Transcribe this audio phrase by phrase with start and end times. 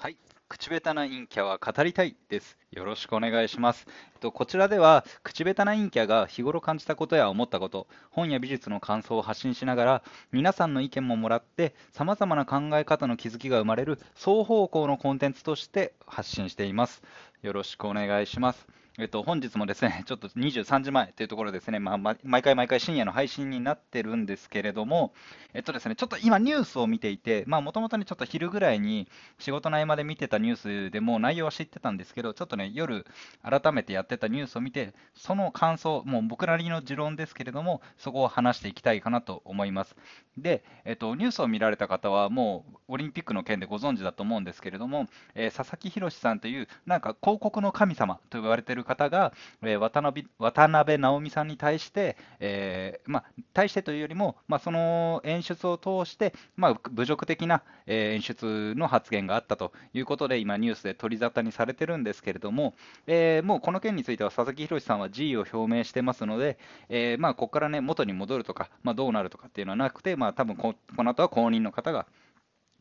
[0.00, 0.16] はい。
[0.48, 2.56] 口下手な陰キャは語りたいです。
[2.70, 3.86] よろしくお願いします。
[4.14, 10.02] えっと、こちらでは、口下手な陰キャが日頃感じたことや思ったこと、本や美術の感想を発信しながら、
[10.32, 17.02] 皆さんの意見ももらって、様々な考え方の気づきが生まれる双方向のコンテンツとして発信しています。
[17.42, 18.66] よろしくお願いします。
[18.98, 25.12] えっと、本日もですね、 ちょっと23時前というところですね、まあ、毎回毎回深夜の配信になってるんですけれども、
[25.54, 33.06] えっとですね、ちょっと今ニュースを見ていて、まあ、もともとね、ちょっと昼ぐらいに仕事の合間で見てたニュースでもう内容は知ってたんですけど、ちょっとね、夜
[33.42, 39.96] 改めてやってたニュースを見て、その感想、もう僕なりの持論ですけれども、そこを話していきたいかなと思います。
[40.36, 62.74] で、えっと、ニュースを見られた方は、もうオリンピックの件でご存知だと思うんですけれども、えー佐々木宏さんという、なんか広告の神様と言われている方が、えー渡辺渡辺直美さんに対して、えーまあ、対してというよりも、まあ、その演出を通して、まあ、侮辱的な、えー演出の発言があったということで、今、ニュースで取り沙汰にされてるんですけれども、
[63.06, 72.06] えーもうこの件については佐々木宏さんは辞意を表明してますので、えーまあ、ここからね、元に戻るとか、まあ、どうなるとかっていうのはなくて、まあ、多分ここの後は後任の方が、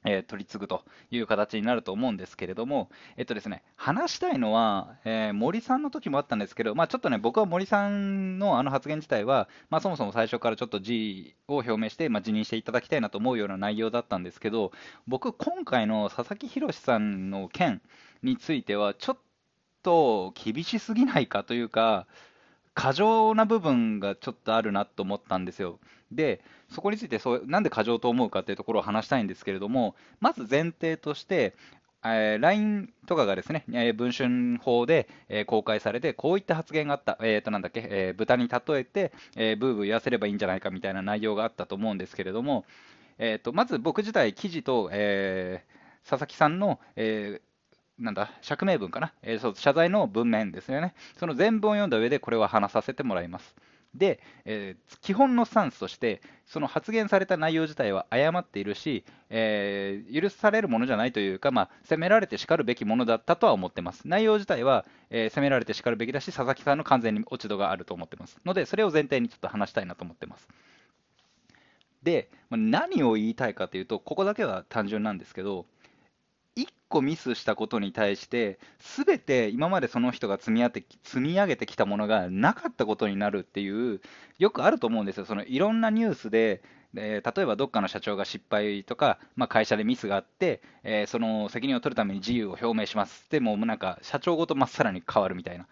[0.06, 14.72] えー取り継ぐという形になると思うんですけれども、えっとですね、話したいのは、えー森さんの時もあったんですけど、まあ、ちょっとね、僕は森さんのあの発言自体は、まあ、そもそも最初からちょっと辞意を表明して、まあ、辞任していただきたいなと思うような内容だったんですけど、
[15.08, 17.82] 僕、今回の佐々木宏さんの件
[18.24, 19.18] については、ちょっ
[19.84, 22.08] と厳しすぎないかというか、
[22.74, 25.80] 過剰な部分がちょっとあるなと思ったんですよ。
[26.12, 31.56] で、そこについてそう、なんで過剰と思うかっていうところを話したいんですけれども、まず前提として、
[32.04, 42.66] えー LINE とかがですね、えー文春法で、えー公開されて、こういった発言があった、えーとなんだっけ、えー豚に例えて、えーブーブー言わせればいいんじゃないかみたいな内容があったと思うんですけれども、
[43.18, 47.49] えーとまず僕自体、記事と、えー佐々木さんの、えー
[48.00, 50.94] なんだ、釈明文かな、えーそう、謝罪の文面ですよね。
[51.18, 53.56] その全文を読んだ上で、これは話させてもらいます。
[53.94, 64.08] で、えー基本のスタンスとして、その発言された内容自体は誤っているし、えー許されるものじゃないというか、まあ、責められてしかるべきものだったとは思ってます。
[64.08, 68.38] 内容自体は、えー責められてしかるべきだし、佐々木さんの完全に落ち度があると思ってます。
[68.46, 70.48] ので、それを前提にちょっと話したいなと思ってます。
[72.04, 75.66] で、何を言いたいかというと、ここだけは単純なんですけど、
[76.64, 84.02] 1個ミスしたことに対して、すべて今までその人が積み上げて積み上げてきたものがなかったことになるっていう、
[84.40, 86.62] よくあると思うんですよ、そのいろんなニュースで、
[86.96, 93.30] えー例えばどっかの社長が失敗とか、まあ、会社でミスがあって、えーその責任を取るために自由を表明します。
[93.30, 95.68] でもうなんか社長ごとまっさらに変わるみたいな。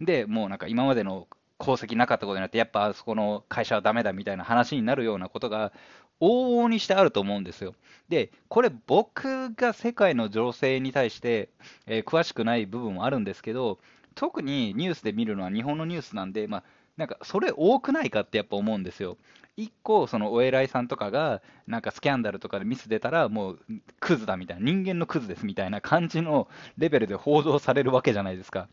[0.00, 1.26] で、もうなんか今までの
[1.60, 5.72] 功績なかったことになって、やっぱあそこの会社はダメだみたいな話になるようなことが
[6.20, 7.74] 往々にしてあると思うんですよ。
[8.08, 11.48] で、これ僕が世界の情勢に対して、
[11.86, 13.78] えー詳しくない部分もあるんですけど、
[14.14, 16.62] 特にニュースで見るのは日本のニュースなんで、まあ、
[16.96, 19.16] なんかそれ多くないかってやっぱ思うんですよ。
[19.56, 23.58] 一個、そのお偉いさんとかが、なんかスキャンダルとかでミス出たら、もう
[24.00, 26.48] クズだみたいな、人間のクズですみたいな感じの
[26.78, 28.68] レベルで報道されるわけじゃないですか。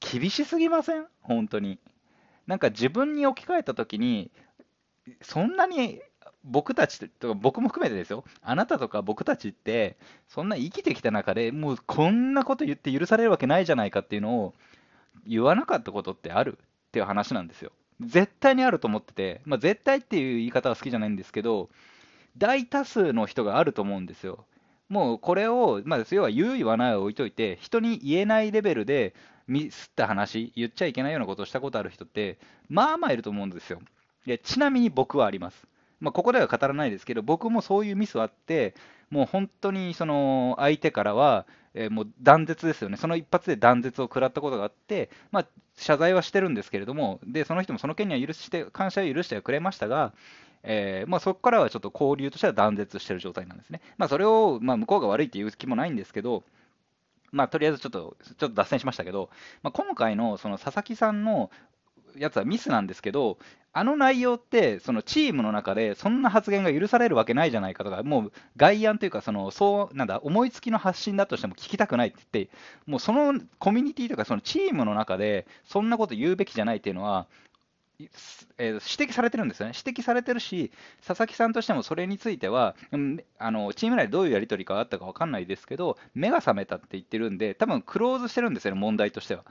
[0.00, 1.06] 厳しすぎません？
[1.22, 1.78] 本当に。
[2.46, 4.30] なんか自分に置き換えたときに、
[5.22, 6.00] そんなに
[6.44, 9.96] 僕たちとか、僕も含めてですよ、あなたとか僕たちって、
[10.28, 14.54] そんな生きてきた中でもうこんなこと言って許されるわけないじゃないかっていうのを
[15.26, 17.72] 言わなかったことってあるっていう話なんですよ。
[18.00, 21.70] 絶対にあると思ってて、まあ、絶対っていう言い方は好きじゃないんですけど、
[22.36, 24.44] 大多数の人があると思うんですよ。
[24.88, 29.14] もうこれを、まあ、要は言う言わないを置いといて、人に言えないレベルで
[29.46, 32.38] ミスった話、言っちゃいけないようなことをしたことある人って、
[32.68, 33.80] まあまあいると思うんですよ。
[34.26, 35.66] でちなみに僕はあります。
[36.00, 38.74] まあ、ここでは語らないですけど、僕もそういうミスはあって、
[39.10, 45.46] もう本当にその相手からは、えーもう断絶ですよね、その一発で断絶を食らったことがあって、まあ、
[45.76, 50.12] 謝罪はしてるんですけれども、でその人もその件には許して感謝を許してはくれましたが、
[50.62, 53.80] えーまあ、そこからはちょっと交流としては断絶してる状態なんですね。
[53.98, 56.42] まあ、それを、まあ、向こうが悪いっていう気もないんですけど、
[57.32, 59.28] まあ、とりあえずちょっと、ちょっと脱線しましたけど、
[59.62, 61.50] まあ、今回のその佐々木さんの
[62.16, 63.38] やつはミスなんですけど、
[63.72, 72.52] あの内容って、そのチームの中でそんな発言が許されるわけないじゃないかとか、もう外案というか、そのそうなんだ思いつきの発信だとしても聞きたくないって言って、
[72.86, 77.26] もうそのコミュニティとか、そのチームの中で、そんなこと言うべきじゃないっていうのは、
[78.58, 80.70] え指摘されてるんですよね、指摘されてるし、
[81.04, 89.44] 佐々木さんとしてもそれについては、うんあのチーム内でどういうやり取りがあったか分かんないですけど、目が覚めたって言ってるんで、多分クローズしてるんですよね、問題としては。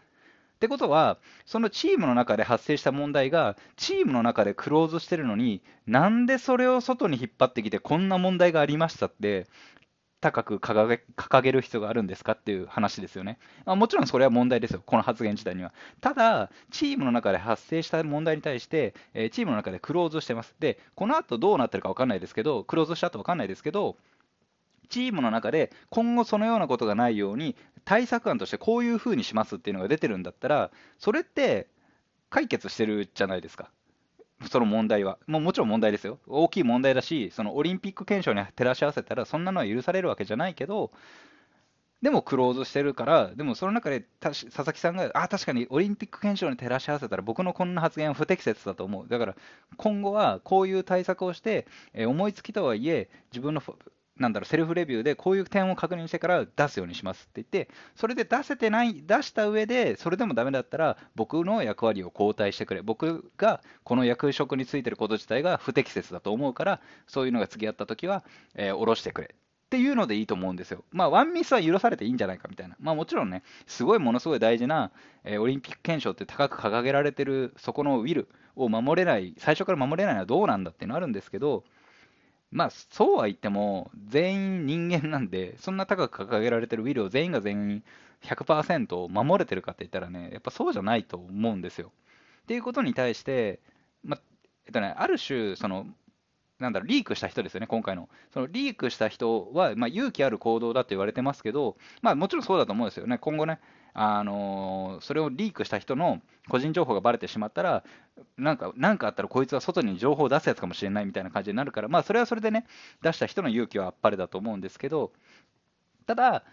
[0.64, 9.48] ってことは、そのチームの中で発生した問題が、チームの中でクローズしてるのに、なんでそれを外に引っ張ってきて、こんな問題がありましたって、
[10.22, 13.40] 高く掲げ掲げる必要があるんですかっていう話ですよね。
[13.66, 15.74] まあ、もちろんそれは問題ですよ、この発言自体には。
[16.00, 20.56] ただ、チームの中で発生した問題に対して、えー、チームの中でクローズしてます。
[20.62, 23.98] で、この後どうなってるか分かんないですけど、クローズした後分かんないですけど、
[24.94, 31.68] チームの中で今後そのようなことがないように対策案としてこういうふうにしますっていうのが出てるんだったらそれって
[32.30, 33.70] 解決してるじゃないですか
[34.50, 35.18] その問題は。
[35.28, 36.20] もうもちろん問題ですよ。
[36.28, 40.92] 大きい問題だし、そのオリンピック憲章に照らし合わせたら、そんなのは許されるわけじゃないけど、
[42.02, 49.08] でもクローズしてるから、でもその中で佐々木さんが、あ、確かにオリンピック憲章に照らし合わせたら、僕のこんな発言は不適切だと思う。
[49.08, 49.36] だから
[49.78, 53.62] 今後はこういう対策をして、え思いつきとはいえ、自分の
[54.18, 68.24] なんだろう、セルフレビューでこういう点を確認してから出すようにしますって言って、それで出せてない、出した上で、それでもダメだったら、僕の役割を交代してくれ、僕がこの役職についてること自体が不適切だと思うから、そういうのが次あったときは、
[68.56, 70.84] えー、下ろしてくれっていうのでいいと思うんですよ。
[70.92, 72.76] まあ、ワンミスは許されていいんじゃないかみたいな。
[72.80, 74.92] まあ、もちろんね、すごいものすごい大事な、
[75.24, 81.64] えー、オリンピック憲章って高く掲げられてる、そこのウィルを守れない、最初から守れないのはどうなんだっていうのはあるんですけど、
[82.54, 87.84] まあ、そうは言っても、全員人間なんで、そんな高く掲げられてるウィルを全員が全員
[88.22, 91.92] 100%守れてるかって言ったらね、やっぱそうじゃないと思うんですよ。
[92.44, 93.60] っていうことに対して、
[94.04, 94.22] まあ、
[94.68, 95.88] えっとね、ある種、その、
[96.60, 98.08] なんだろう、リークした人ですよね、今回の。
[98.32, 103.18] そのリークした人は、まあ、勇気ある行動だと言われてますけど、まあ、もちろんそうだと思うんですよね。
[103.18, 103.60] 今後ね、
[103.94, 107.84] あのそれをリークした人の個人情報がばれてしまったら、
[108.38, 112.66] なんか、なんかあったらこいつは外に情報を出すやつかもしれないみたいな感じになるから、まあ、それはそれでね、
[113.02, 115.12] 出した人の勇気はあっぱれだと思うんですけど、
[116.06, 116.44] ただ、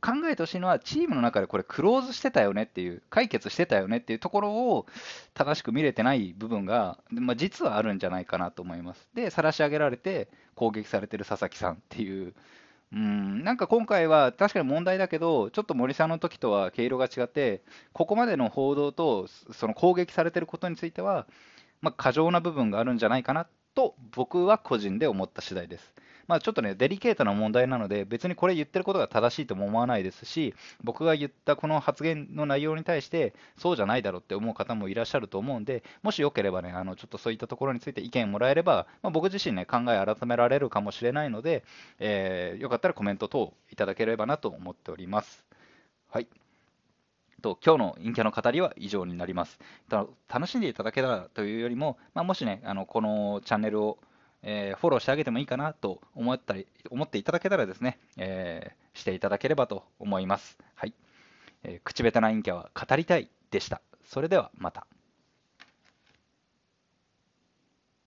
[0.00, 4.86] 考えてほしいのは、チームの中でこれ、クローズしてたよねっていう、解決してたよねっていうところを
[5.34, 9.08] 正しく見れてない部分が、まあ、実はあるんじゃないかなと思います。
[9.14, 12.34] で、晒し上げられて攻撃されてる佐々木さんっていう、
[12.92, 21.26] うん、なんか今回は確かに問題だけど、ちょっと森さんの時とは毛色が違って、ここまでの報道とその攻撃されてることについては、
[21.82, 25.92] まあ、過剰な部分があるんじゃないかなと僕は個人で思った次第です。
[26.30, 41.64] まあ、ちょっとね、デリケートな問題なので、別にこれ言ってることが正しいとも思わないですし、僕が言ったこの発言の内容に対して、そうじゃないだろうって思う方もいらっしゃると思うんで、もしよければね、あのちょっとそういったところについて意見もらえれば、まあ、僕自身ね、考え改められるかもしれないので、
[41.98, 45.44] えー、よかったらコメント等いただければなと思っております。
[46.10, 46.28] はい。
[47.40, 49.58] と今日の陰キャの語りは以上になります。
[49.88, 53.98] 楽しんでいただけたらというよりも、まあ、もしね、あのこのチャンネルを
[54.42, 60.58] えー、フォローしてあげてもいいかなと思ったり思っていただけたらですね、えー、していただければと思います。
[60.74, 60.94] はい。
[61.62, 63.82] えー、口下手な陰キャは語りたいでした。
[64.04, 64.86] それではまた。